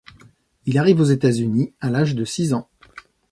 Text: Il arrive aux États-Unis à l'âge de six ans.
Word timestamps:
Il 0.65 0.79
arrive 0.79 0.99
aux 0.99 1.03
États-Unis 1.03 1.75
à 1.79 1.91
l'âge 1.91 2.15
de 2.15 2.25
six 2.25 2.55
ans. 2.55 2.67